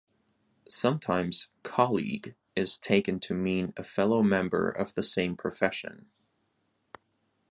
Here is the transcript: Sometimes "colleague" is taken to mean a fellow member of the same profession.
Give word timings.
Sometimes 0.67 1.49
"colleague" 1.61 2.33
is 2.55 2.79
taken 2.79 3.19
to 3.19 3.35
mean 3.35 3.71
a 3.77 3.83
fellow 3.83 4.23
member 4.23 4.67
of 4.67 4.95
the 4.95 5.03
same 5.03 5.37
profession. 5.37 6.09